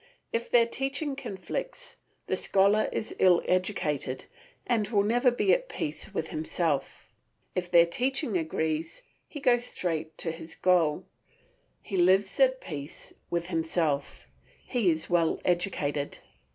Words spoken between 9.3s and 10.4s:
goes straight to